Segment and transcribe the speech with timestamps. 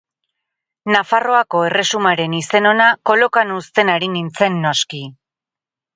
[0.93, 5.03] Nafarroako erresumaren izen ona kolokan uzten ari nintzen noski.